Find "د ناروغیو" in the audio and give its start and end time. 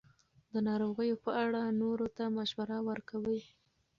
0.51-1.21